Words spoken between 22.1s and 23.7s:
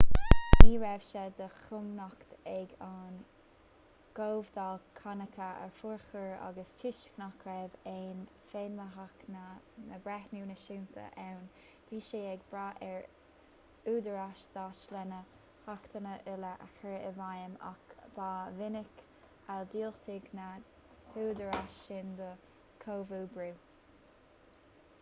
don chomhoibriú